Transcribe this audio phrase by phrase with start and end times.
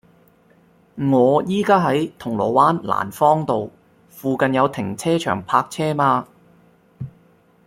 [0.97, 3.69] 我依家喺銅鑼灣蘭芳道，
[4.09, 6.27] 附近有停車場泊車嗎